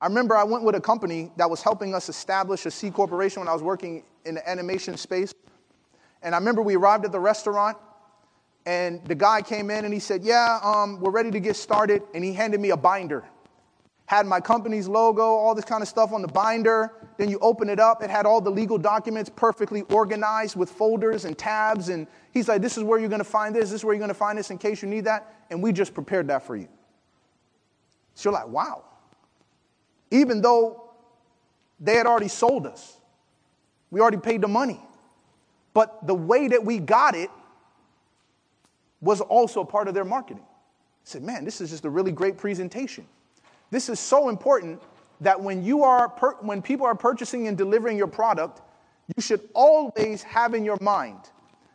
[0.01, 3.39] I remember I went with a company that was helping us establish a C corporation
[3.39, 5.33] when I was working in the animation space.
[6.21, 7.77] And I remember we arrived at the restaurant
[8.65, 12.01] and the guy came in and he said, Yeah, um, we're ready to get started.
[12.13, 13.23] And he handed me a binder.
[14.07, 16.91] Had my company's logo, all this kind of stuff on the binder.
[17.17, 21.25] Then you open it up, it had all the legal documents perfectly organized with folders
[21.25, 21.89] and tabs.
[21.89, 23.99] And he's like, This is where you're going to find this, this is where you're
[23.99, 25.31] going to find this in case you need that.
[25.51, 26.67] And we just prepared that for you.
[28.15, 28.83] So you're like, Wow.
[30.11, 30.91] Even though
[31.79, 32.97] they had already sold us,
[33.91, 34.79] we already paid the money.
[35.75, 37.29] But the way that we got it
[39.01, 40.41] was also part of their marketing.
[40.41, 43.05] I said, man, this is just a really great presentation.
[43.71, 44.81] This is so important
[45.19, 48.61] that when you are per- when people are purchasing and delivering your product,
[49.15, 51.19] you should always have in your mind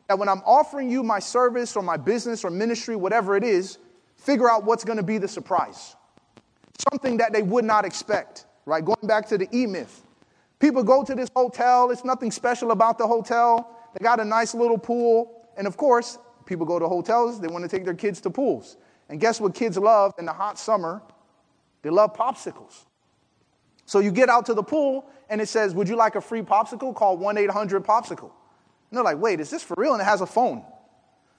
[0.08, 3.78] that when I'm offering you my service or my business or ministry, whatever it is,
[4.16, 5.94] figure out what's going to be the surprise.
[6.90, 8.82] Something that they would not expect, right?
[8.82, 10.06] Going back to the E myth.
[10.58, 13.76] People go to this hotel, it's nothing special about the hotel.
[13.94, 16.18] They got a nice little pool, and of course,
[16.50, 18.76] People go to hotels, they want to take their kids to pools.
[19.08, 21.00] And guess what kids love in the hot summer?
[21.82, 22.86] They love popsicles.
[23.86, 26.42] So you get out to the pool and it says, Would you like a free
[26.42, 26.92] popsicle?
[26.92, 28.32] Call 1 800 Popsicle.
[28.32, 29.92] And they're like, Wait, is this for real?
[29.92, 30.64] And it has a phone.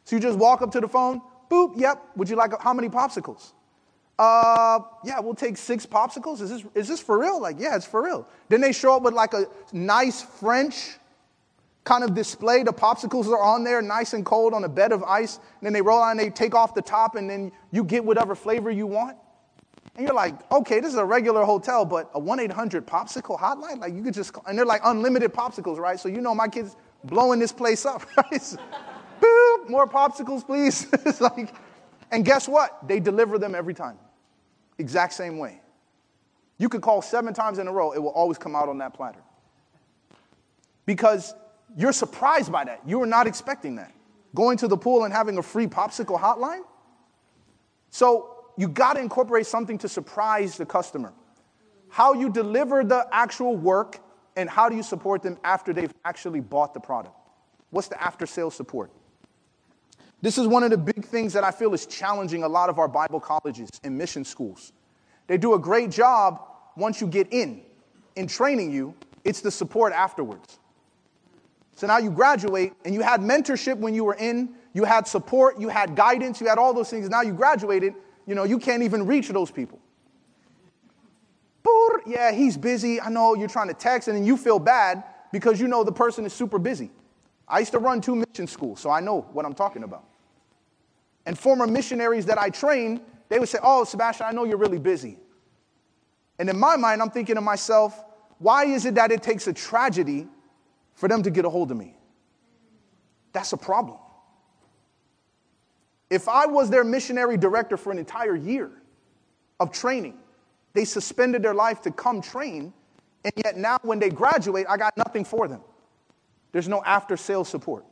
[0.05, 2.73] So you just walk up to the phone, boop, yep, would you like a, how
[2.73, 3.51] many popsicles?
[4.17, 6.39] Uh, yeah, we'll take six popsicles.
[6.39, 7.41] Is this, is this for real?
[7.41, 8.25] Like, yeah, it's for real.
[8.47, 10.97] Then they show up with like a nice French
[11.83, 12.63] kind of display.
[12.63, 15.37] The popsicles are on there, nice and cold on a bed of ice.
[15.37, 18.03] And then they roll out and they take off the top, and then you get
[18.03, 19.17] whatever flavor you want.
[19.95, 23.79] And you're like, okay, this is a regular hotel, but a 1 800 popsicle hotline?
[23.79, 25.99] Like, you could just, and they're like unlimited popsicles, right?
[25.99, 28.57] So you know my kids blowing this place up, right?
[29.21, 30.87] Boop, more popsicles, please.
[31.05, 31.53] it's like,
[32.11, 32.87] and guess what?
[32.87, 33.97] They deliver them every time.
[34.77, 35.61] Exact same way.
[36.57, 38.93] You could call seven times in a row, it will always come out on that
[38.93, 39.21] platter.
[40.85, 41.33] Because
[41.75, 42.81] You're surprised by that.
[42.85, 43.93] You were not expecting that.
[44.35, 46.61] Going to the pool and having a free popsicle hotline?
[47.89, 51.13] So you got to incorporate something to surprise the customer.
[51.89, 53.99] How you deliver the actual work
[54.35, 57.15] and how do you support them after they've actually bought the product?
[57.69, 58.91] What's the after sales support?
[60.21, 62.79] This is one of the big things that I feel is challenging a lot of
[62.79, 64.71] our Bible colleges and mission schools.
[65.27, 66.41] They do a great job
[66.77, 67.61] once you get in,
[68.15, 70.59] in training you, it's the support afterwards.
[71.81, 75.59] So now you graduate and you had mentorship when you were in, you had support,
[75.59, 77.09] you had guidance, you had all those things.
[77.09, 77.95] Now you graduated,
[78.27, 79.79] you know, you can't even reach those people.
[82.05, 83.01] Yeah, he's busy.
[83.01, 85.91] I know you're trying to text, and then you feel bad because you know the
[85.91, 86.91] person is super busy.
[87.47, 90.03] I used to run two mission schools, so I know what I'm talking about.
[91.25, 94.77] And former missionaries that I trained, they would say, Oh, Sebastien, I know you're really
[94.77, 95.17] busy.
[96.37, 98.03] And in my mind, I'm thinking to myself,
[98.37, 100.27] why is it that it takes a tragedy
[100.95, 101.95] for them to get a hold of me?
[103.33, 103.97] That's a problem.
[106.09, 108.69] If I was their missionary director for an entire year
[109.59, 110.17] of training,
[110.73, 112.73] they suspended their life to come train,
[113.23, 115.61] and yet now when they graduate, I got nothing for them.
[116.51, 117.85] There's no after sales support.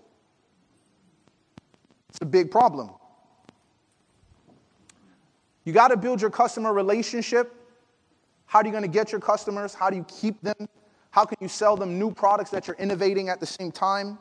[2.10, 2.92] It's a big problem.
[5.64, 7.56] You got to build your customer relationship.
[8.48, 9.74] How are you going to get your customers?
[9.74, 10.68] How do you keep them?
[11.12, 14.20] How can you sell them new products that you're innovating at the same time?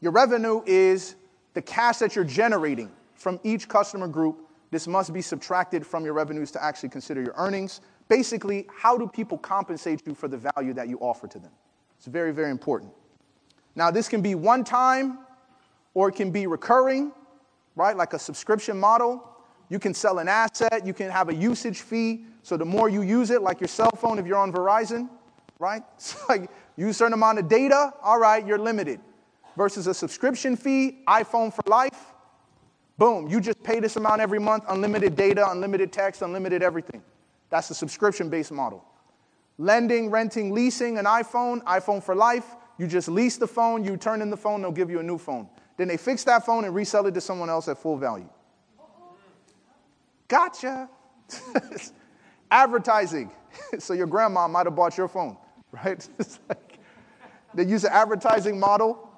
[0.00, 1.16] Your revenue is
[1.54, 6.14] the cash that you're generating from each customer group, this must be subtracted from your
[6.14, 7.80] revenues to actually consider your earnings.
[8.08, 11.50] Basically, how do people compensate you for the value that you offer to them?
[11.96, 12.92] It's very, very important.
[13.74, 15.18] Now, this can be one time
[15.94, 17.12] or it can be recurring,
[17.76, 17.96] right?
[17.96, 19.24] Like a subscription model.
[19.68, 22.24] You can sell an asset, you can have a usage fee.
[22.42, 25.08] So the more you use it, like your cell phone if you're on Verizon,
[25.58, 25.82] right?
[25.96, 29.00] It's like use certain amount of data, all right, you're limited.
[29.56, 32.12] Versus a subscription fee, iPhone for life,
[32.98, 37.00] Boom, you just pay this amount every month, unlimited data, unlimited text, unlimited everything.
[37.48, 38.84] That's a subscription based model.
[39.56, 42.56] Lending, renting, leasing an iPhone, iPhone for life.
[42.76, 45.16] You just lease the phone, you turn in the phone, they'll give you a new
[45.16, 45.48] phone.
[45.76, 48.28] Then they fix that phone and resell it to someone else at full value.
[50.26, 50.88] Gotcha.
[52.50, 53.30] Advertising.
[53.78, 55.36] so your grandma might have bought your phone,
[55.84, 56.08] right?
[56.48, 56.78] like
[57.54, 59.08] they use an advertising model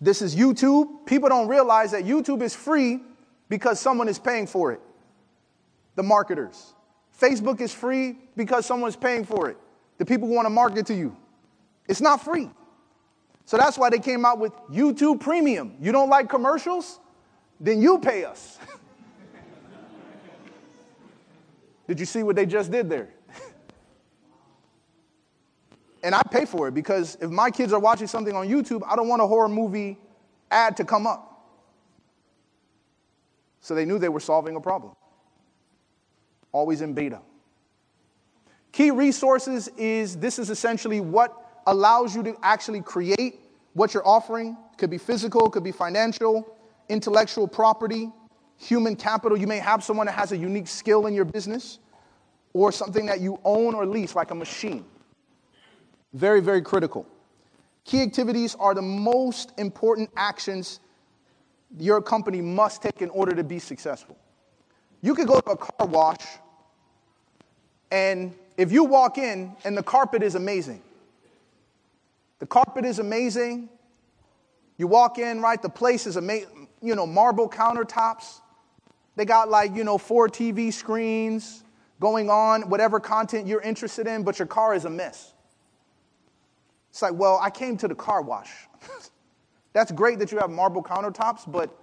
[0.00, 1.04] this is YouTube.
[1.04, 3.00] People don't realize that YouTube is free
[3.48, 4.80] because someone is paying for it.
[5.96, 6.72] The marketers.
[7.20, 9.58] Facebook is free because someone's paying for it.
[9.98, 11.14] The people who want to market to you.
[11.86, 12.48] It's not free.
[13.44, 15.74] So that's why they came out with YouTube Premium.
[15.80, 17.00] You don't like commercials?
[17.58, 18.58] Then you pay us.
[21.88, 23.10] did you see what they just did there?
[26.02, 28.96] And I pay for it because if my kids are watching something on YouTube, I
[28.96, 29.98] don't want a horror movie
[30.50, 31.26] ad to come up.
[33.60, 34.94] So they knew they were solving a problem.
[36.52, 37.20] Always in beta.
[38.72, 43.40] Key resources is this is essentially what allows you to actually create
[43.74, 44.56] what you're offering.
[44.72, 46.56] It could be physical, it could be financial,
[46.88, 48.10] intellectual property,
[48.56, 49.36] human capital.
[49.36, 51.78] You may have someone that has a unique skill in your business
[52.52, 54.84] or something that you own or lease, like a machine.
[56.12, 57.06] Very, very critical.
[57.84, 60.80] Key activities are the most important actions
[61.78, 64.16] your company must take in order to be successful.
[65.02, 66.24] You could go to a car wash,
[67.90, 70.82] and if you walk in and the carpet is amazing,
[72.38, 73.68] the carpet is amazing.
[74.76, 75.60] You walk in, right?
[75.60, 78.40] The place is amazing, you know, marble countertops.
[79.16, 81.62] They got like, you know, four TV screens
[82.00, 85.34] going on, whatever content you're interested in, but your car is a mess.
[86.90, 88.50] It's like, well, I came to the car wash.
[89.72, 91.76] That's great that you have marble countertops, but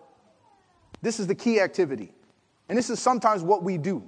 [1.01, 2.13] this is the key activity.
[2.69, 4.03] And this is sometimes what we do.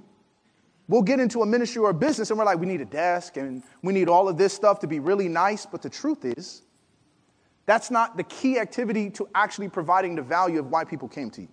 [0.88, 3.36] We'll get into a ministry or a business and we're like, we need a desk
[3.36, 5.64] and we need all of this stuff to be really nice.
[5.64, 6.62] But the truth is,
[7.64, 11.42] that's not the key activity to actually providing the value of why people came to
[11.42, 11.48] you.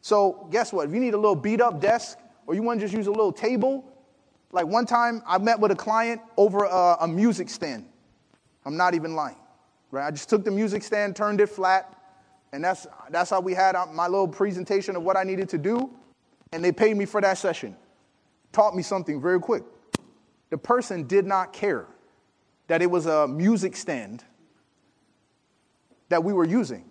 [0.00, 0.86] So, guess what?
[0.86, 3.10] If you need a little beat up desk or you want to just use a
[3.10, 3.84] little table,
[4.52, 7.86] like one time I met with a client over a, a music stand.
[8.66, 9.36] I'm not even lying.
[9.92, 10.06] Right?
[10.06, 11.94] I just took the music stand, turned it flat,
[12.52, 15.58] and that's, that's how we had uh, my little presentation of what I needed to
[15.58, 15.90] do.
[16.52, 17.76] And they paid me for that session.
[18.52, 19.62] Taught me something very quick.
[20.50, 21.86] The person did not care
[22.66, 24.24] that it was a music stand
[26.08, 26.84] that we were using.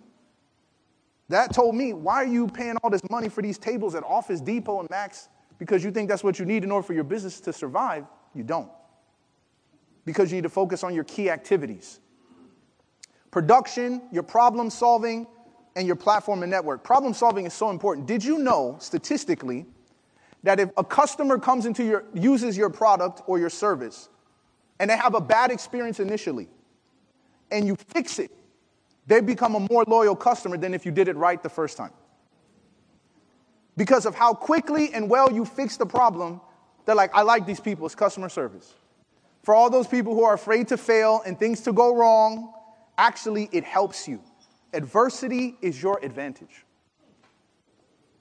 [1.28, 4.40] That told me, why are you paying all this money for these tables at Office
[4.40, 5.28] Depot and Max?
[5.58, 8.06] Because you think that's what you need in order for your business to survive?
[8.34, 8.70] You don't
[10.06, 12.00] because you need to focus on your key activities.
[13.30, 15.26] production, your problem solving,
[15.74, 16.82] and your platform and network.
[16.82, 18.06] Problem solving is so important.
[18.06, 19.66] Did you know statistically
[20.42, 24.08] that if a customer comes into your uses your product or your service
[24.80, 26.48] and they have a bad experience initially
[27.50, 28.30] and you fix it,
[29.06, 31.92] they become a more loyal customer than if you did it right the first time.
[33.76, 36.40] Because of how quickly and well you fix the problem,
[36.86, 38.72] they're like, I like these people, it's customer service.
[39.46, 42.52] For all those people who are afraid to fail and things to go wrong,
[42.98, 44.20] actually, it helps you.
[44.72, 46.64] Adversity is your advantage.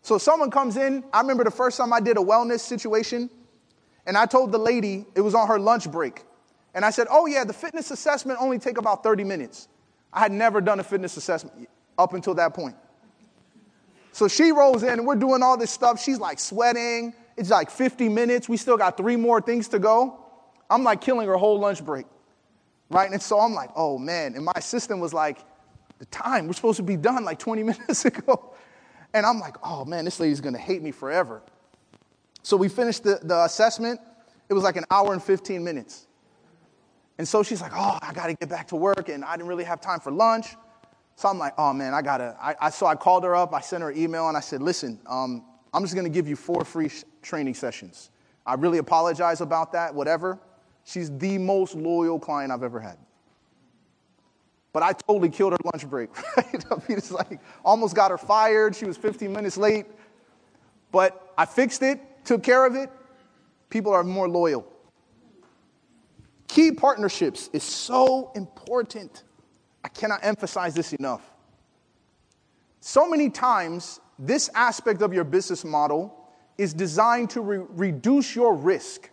[0.03, 3.31] So someone comes in, I remember the first time I did a wellness situation,
[4.05, 6.21] and I told the lady, it was on her lunch break.
[6.75, 9.67] And I said, Oh, yeah, the fitness assessment only take about 30 minutes.
[10.13, 11.67] I had never done a fitness assessment
[11.97, 12.75] up until that point.
[14.11, 15.99] So she rolls in, and we're doing all this stuff.
[15.99, 17.15] She's like sweating.
[17.35, 18.47] It's like 50 minutes.
[18.47, 20.19] We still got three more things to go.
[20.69, 22.05] I'm like killing her whole lunch break.
[22.89, 23.11] Right?
[23.11, 24.35] And so I'm like, oh man.
[24.35, 25.39] And my assistant was like,
[25.99, 28.53] the time, we're supposed to be done like 20 minutes ago.
[29.13, 31.41] And I'm like, oh man, this lady's gonna hate me forever.
[32.43, 33.99] So we finished the, the assessment.
[34.49, 36.07] It was like an hour and 15 minutes.
[37.17, 39.63] And so she's like, oh, I gotta get back to work, and I didn't really
[39.63, 40.55] have time for lunch.
[41.15, 42.35] So I'm like, oh man, I gotta.
[42.41, 44.61] I, I so I called her up, I sent her an email, and I said,
[44.61, 48.09] listen, um, I'm just gonna give you four free sh- training sessions.
[48.45, 50.39] I really apologize about that, whatever.
[50.85, 52.97] She's the most loyal client I've ever had.
[54.71, 56.65] But I totally killed her lunch break, right?
[56.71, 58.75] I mean, it's like almost got her fired.
[58.75, 59.87] She was 15 minutes late.
[60.91, 62.89] But I fixed it, took care of it.
[63.69, 64.65] People are more loyal.
[66.47, 69.23] Key partnerships is so important.
[69.83, 71.21] I cannot emphasize this enough.
[72.79, 76.15] So many times, this aspect of your business model
[76.57, 79.09] is designed to re- reduce your risk.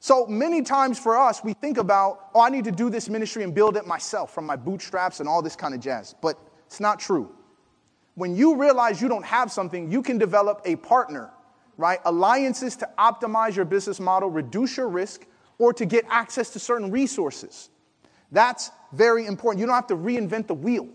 [0.00, 3.42] So many times for us, we think about, oh, I need to do this ministry
[3.42, 6.14] and build it myself from my bootstraps and all this kind of jazz.
[6.22, 7.34] But it's not true.
[8.14, 11.30] When you realize you don't have something, you can develop a partner,
[11.76, 11.98] right?
[12.04, 15.26] Alliances to optimize your business model, reduce your risk,
[15.58, 17.70] or to get access to certain resources.
[18.30, 19.60] That's very important.
[19.60, 20.88] You don't have to reinvent the wheel.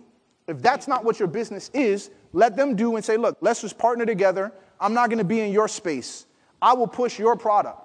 [0.48, 3.78] If that's not what your business is, let them do and say, look, let's just
[3.78, 4.54] partner together.
[4.80, 6.26] I'm not going to be in your space.
[6.62, 7.83] I will push your product.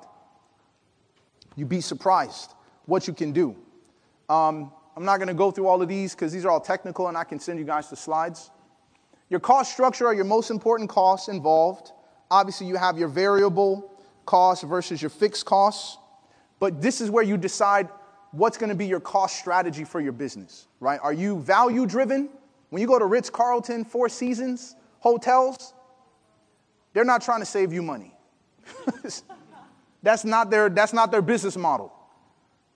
[1.59, 2.55] You'd be surprised
[2.87, 3.57] what you can do.
[4.29, 7.09] Um, I'm not going to go through all of these because these are all technical
[7.09, 8.53] and I can send you guys the slides.
[9.29, 11.91] Your cost structure are your most important costs involved.
[12.31, 13.93] Obviously, you have your variable
[14.25, 15.99] costs versus your fixed costs,
[16.61, 17.89] but this is where you decide
[18.31, 21.01] what's going to be your cost strategy for your business, right?
[21.03, 22.29] Are you value driven?
[22.71, 25.75] When you go to Ritz Carlton, Four Seasons, hotels,
[26.93, 28.15] they're not trying to save you money.
[30.03, 31.93] That's not their, that's not their business model.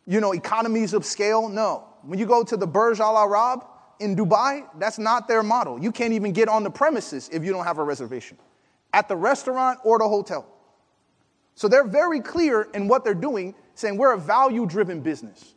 [0.06, 1.84] You know, economies of scale, no.
[2.02, 3.64] When you go to the Burj Al Arab
[4.00, 5.78] in Dubai, that's not their model.
[5.78, 8.36] You can't even get on the premises if you don't have a reservation
[8.92, 10.46] at the restaurant or the hotel.
[11.54, 15.54] So they're very clear in what they're doing, saying we're a value driven business.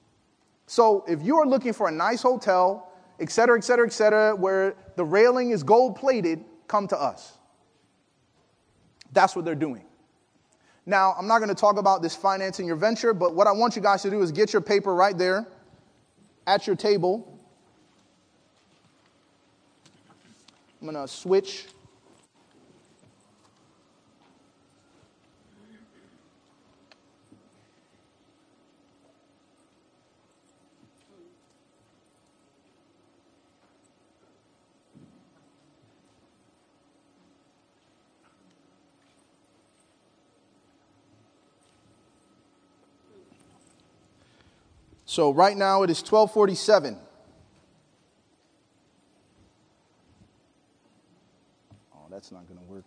[0.68, 4.36] So if you are looking for a nice hotel, et cetera, et cetera, et cetera,
[4.36, 7.38] where the railing is gold plated, come to us.
[9.14, 9.85] That's what they're doing.
[10.86, 13.76] Now, I'm not going to talk about this financing your venture, but what I want
[13.76, 15.48] you guys to do is get your paper right there
[16.46, 17.40] at your table.
[20.80, 21.66] I'm going to switch
[45.06, 46.98] So right now it is 1247.
[51.94, 52.84] Oh, that's not going to work.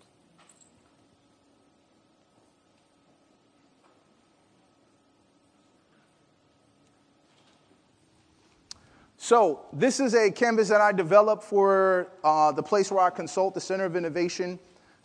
[9.20, 13.52] So, this is a canvas that I developed for uh, the place where I consult,
[13.52, 14.58] the Center of Innovation.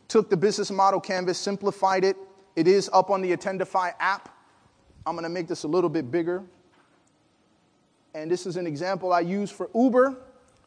[0.07, 2.15] Took the business model canvas, simplified it.
[2.55, 4.29] It is up on the Attendify app.
[5.05, 6.43] I'm going to make this a little bit bigger
[8.13, 10.17] and this is an example I use for Uber,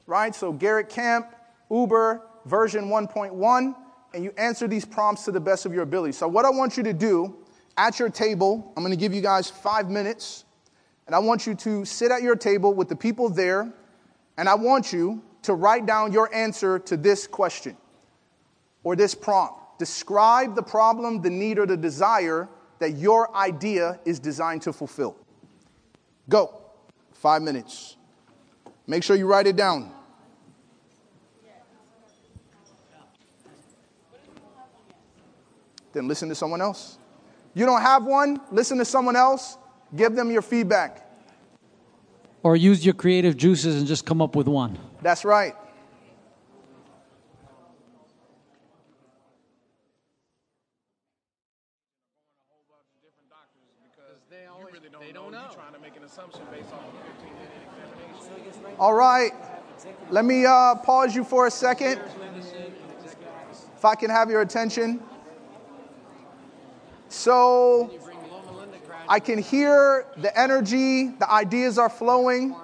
[0.06, 0.34] right?
[0.34, 1.34] So Garrett Camp,
[1.70, 3.74] Uber, version 1.1,
[4.14, 6.12] and you answer these prompts to the best of your ability.
[6.12, 7.36] So what I want you to do
[7.76, 10.44] at your table, I'm to give you guys five minutes,
[11.06, 13.72] and I want you to sit at your table with the people there,
[14.38, 17.76] and I want you to write down your answer to this question
[18.82, 19.78] or this prompt.
[19.78, 25.16] Describe the problem, the need, or the desire that your idea is designed to fulfill.
[26.28, 26.65] Go.
[27.18, 27.96] Five minutes.
[28.86, 29.92] Make sure you write it down.
[35.92, 36.98] Then listen to someone else.
[37.54, 38.38] You don't have one?
[38.52, 39.56] Listen to someone else.
[39.94, 41.08] Give them your feedback.
[42.42, 44.78] Or use your creative juices and just come up with one.
[45.00, 45.54] That's right.
[58.78, 59.32] All right.
[60.10, 61.98] Let me uh, pause you for a second.
[63.74, 65.02] If I can have your attention.
[67.08, 67.90] So
[69.08, 72.54] I can hear the energy, the ideas are flowing.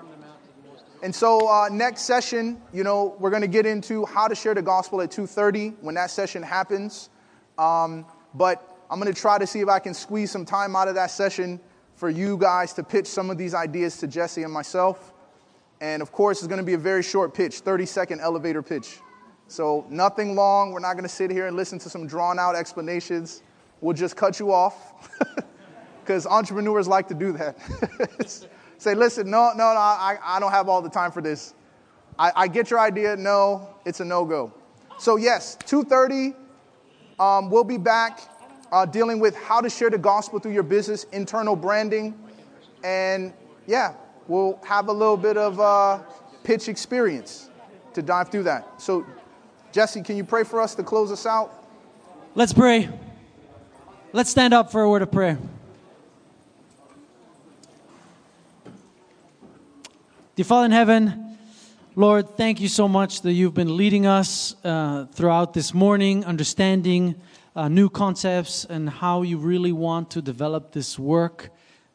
[1.02, 4.54] And so uh, next session, you know, we're going to get into how to share
[4.54, 7.08] the gospel at 2:30 when that session happens.
[7.56, 8.04] Um,
[8.34, 10.94] but I'm going to try to see if I can squeeze some time out of
[10.96, 11.58] that session
[11.94, 15.14] for you guys to pitch some of these ideas to Jesse and myself.
[15.82, 19.00] And of course, it's going to be a very short pitch, 30 second elevator pitch.
[19.48, 20.70] So nothing long.
[20.70, 23.42] We're not going to sit here and listen to some drawn out explanations.
[23.80, 25.10] We'll just cut you off
[26.00, 27.58] because entrepreneurs like to do that.
[28.78, 31.52] Say, listen, no, no, no, I, I don't have all the time for this.
[32.16, 33.16] I, I get your idea.
[33.16, 34.52] No, it's a no go.
[34.98, 36.36] So yes, 2:30.
[37.18, 38.20] Um, we'll be back
[38.70, 42.16] uh, dealing with how to share the gospel through your business, internal branding,
[42.84, 43.32] and
[43.66, 43.94] yeah,
[44.28, 46.00] we'll have a little bit of uh,
[46.44, 47.50] pitch experience
[47.94, 48.80] to dive through that.
[48.80, 49.06] So,
[49.72, 51.52] Jesse, can you pray for us to close us out?
[52.34, 52.88] Let's pray.
[54.12, 55.38] Let's stand up for a word of prayer.
[60.34, 61.36] Dear Father in heaven,
[61.94, 67.16] Lord, thank you so much that you've been leading us uh, throughout this morning, understanding
[67.54, 71.50] uh, new concepts and how you really want to develop this work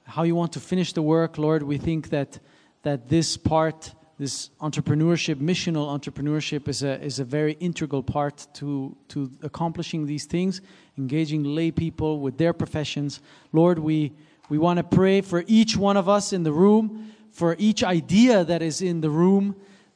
[0.08, 1.64] how you want to finish the work, Lord.
[1.64, 2.39] We think that
[2.84, 8.95] that this part, this entrepreneurship, missional entrepreneurship, is a is a very integral part to
[9.10, 10.62] to accomplishing these things,
[10.97, 13.20] engaging lay people with their professions.
[13.51, 14.14] Lord, we
[14.49, 18.45] we want to pray for each one of us in the room, for each idea
[18.45, 19.55] that is in the room,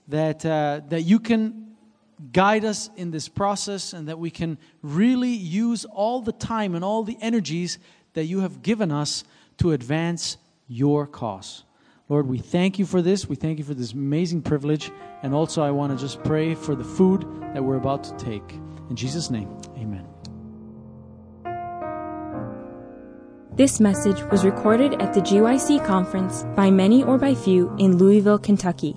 [0.10, 1.76] that uh, that you can
[2.34, 6.84] guide us in this process and that we can really use all the time and
[6.84, 7.80] all the energies
[8.14, 9.24] that you have given us
[9.62, 10.38] to advance
[10.68, 11.64] your cause.
[12.10, 13.30] Lord, we thank you for this.
[13.30, 14.92] We thank you for this amazing privilege.
[15.22, 18.44] And also, I want to just pray for the food that we're about to take.
[18.90, 20.06] In Jesus' name, amen.
[23.56, 28.40] This message was recorded at the GYC conference by many or by few in Louisville,
[28.40, 28.96] Kentucky.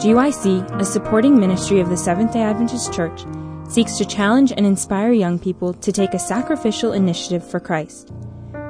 [0.00, 3.24] GYC, a supporting ministry of the Seventh day Adventist Church,
[3.68, 8.12] seeks to challenge and inspire young people to take a sacrificial initiative for Christ.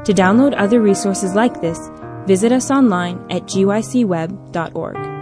[0.04, 1.90] To download other resources like this,
[2.26, 5.13] visit us online at gycweb.org.